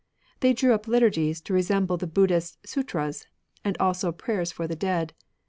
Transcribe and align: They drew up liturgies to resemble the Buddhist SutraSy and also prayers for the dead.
They 0.39 0.53
drew 0.53 0.73
up 0.73 0.87
liturgies 0.87 1.41
to 1.41 1.53
resemble 1.53 1.95
the 1.95 2.07
Buddhist 2.07 2.59
SutraSy 2.63 3.25
and 3.63 3.77
also 3.77 4.11
prayers 4.11 4.51
for 4.51 4.65
the 4.65 4.75
dead. 4.75 5.13